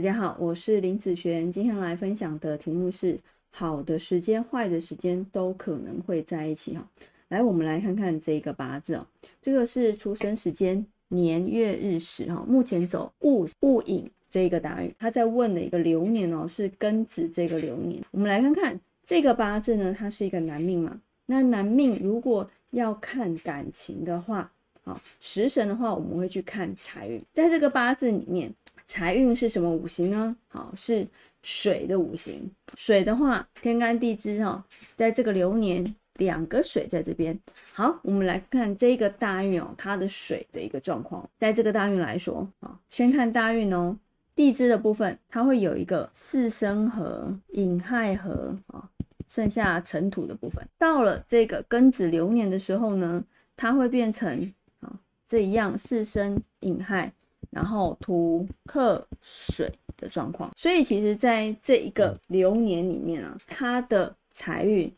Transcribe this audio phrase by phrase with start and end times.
[0.00, 3.18] 大家好，我是林子璇，今天来分享的题目是
[3.50, 6.88] 好的时间、坏的时间都可能会在一起哈。
[7.28, 9.06] 来，我们来看看这个八字哦，
[9.42, 12.42] 这个是出生时间、年月日时哈。
[12.48, 18.02] 目前走戊戊寅这个大运，他在问的一个流年哦，是庚子这个流年。
[18.10, 20.98] 我们来看看这个八字呢，它是一个男命嘛？
[21.26, 24.50] 那男命如果要看感情的话，
[24.82, 28.50] 好食神的话，我们会去看财运，在这个八字里面。
[28.90, 30.36] 财运是什么五行呢？
[30.48, 31.06] 好，是
[31.44, 32.50] 水的五行。
[32.74, 34.64] 水的话，天干地支哈，
[34.96, 37.38] 在这个流年两个水在这边。
[37.72, 41.30] 好，我们来看这个大运哦，它的水的一个状况。
[41.36, 43.96] 在这个大运来说啊，先看大运哦，
[44.34, 48.90] 地支的部分，它会有一个四生合、寅亥合啊，
[49.28, 50.66] 剩下尘土的部分。
[50.76, 53.24] 到了这个庚子流年的时候呢，
[53.56, 54.98] 它会变成啊
[55.28, 57.12] 这一样四生寅亥。
[57.50, 64.90] 然后土克水的状况，所以其实在这一个流年里面啊，它的财运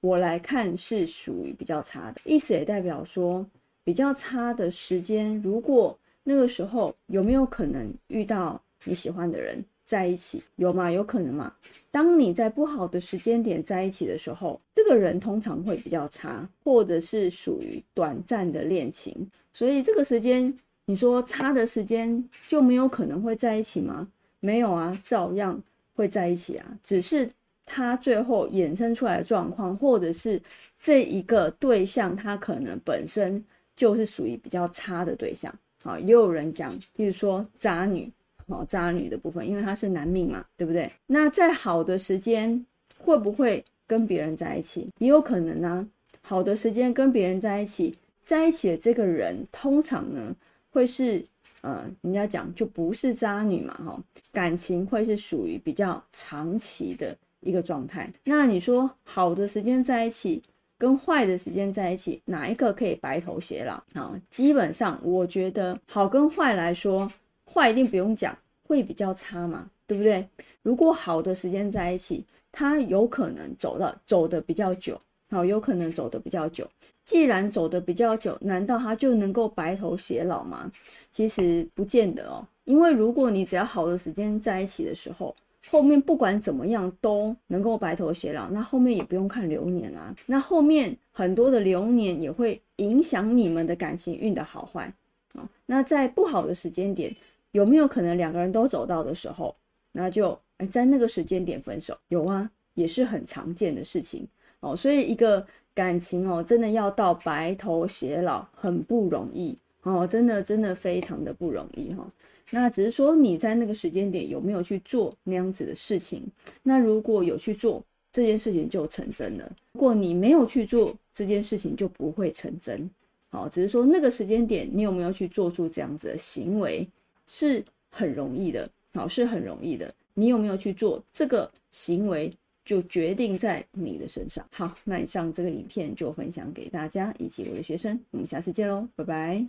[0.00, 3.44] 我来看是属于比较差的，意思也代表说
[3.82, 5.42] 比较差的时间。
[5.42, 10.40] 如果那个时候有没有可能遇到你喜欢的人在一起？
[10.54, 10.88] 有吗？
[10.88, 11.52] 有可能吗？
[11.90, 20.56] 当你在不好的时间点在一起的时候，这个人通常会比较差，或者是属于短暂的恋情，所以这个时间。
[20.88, 24.08] 你说差的时间就没有可能会在一起吗？
[24.40, 25.62] 没有啊，照样
[25.94, 26.64] 会在一起啊。
[26.82, 27.28] 只是
[27.66, 30.40] 他最后衍生出来的状况，或者是
[30.80, 33.44] 这一个对象他可能本身
[33.76, 35.54] 就是属于比较差的对象。
[35.82, 38.10] 好，也有人讲，比如说渣女，
[38.48, 40.90] 好渣女的部分，因为他是男命嘛，对不对？
[41.06, 42.64] 那在好的时间
[42.96, 44.90] 会不会跟别人在一起？
[45.00, 45.86] 也有可能啊。
[46.22, 47.94] 好的时间跟别人在一起，
[48.24, 50.34] 在一起的这个人通常呢？
[50.70, 51.24] 会是
[51.60, 54.02] 呃，人家讲就不是渣女嘛，哈，
[54.32, 58.10] 感情会是属于比较长期的一个状态。
[58.24, 60.42] 那你说好的时间在一起，
[60.78, 64.20] 跟坏的时间在一起，哪一个可以白头偕老啊？
[64.30, 67.10] 基本上我觉得好跟坏来说，
[67.52, 70.28] 坏一定不用讲，会比较差嘛，对不对？
[70.62, 75.00] 如果好的时间在一起，他有可能走的走的比较久。
[75.30, 76.68] 好，有可能走的比较久。
[77.04, 80.70] 既然走的比较久，难道他就能够白头偕老吗？
[81.10, 82.46] 其实不见得哦。
[82.64, 85.34] 因为如果你只要好的时间在一起的时候，
[85.68, 90.14] 后面不管怎么样都能够白头偕老，那后面也不用看流年啊。
[90.26, 94.92] 那后面很多的流年也会影响你们的感情运的好坏
[95.34, 95.48] 啊。
[95.66, 97.14] 那在不好的时间点，
[97.52, 99.54] 有没有可能两个人都走到的时候，
[99.92, 101.96] 那就哎在那个时间点分手？
[102.08, 104.26] 有啊，也是很常见的事情。
[104.60, 112.06] 哦，所以一个感情哦，真的要到白头偕老很不容易哦，真的真的非常的不容易哈。
[112.50, 116.26] 那只是说你在那个时间点有没有去做那样子的事情？
[116.62, 122.90] 那如果有去做这件事情就成真了；如果你没有去做这件事情就不会成真。
[123.28, 126.88] 好，只是说那个时间点你有没有去做出这样子的行为
[127.26, 129.94] 是很容易的，好是很容易的。
[130.14, 132.32] 你有没有去做这个行为？
[132.68, 134.46] 就决定在你的身上。
[134.50, 139.46] 好，那以上这个影片就分享给大家以及我的学生，我们下次见喽，拜拜。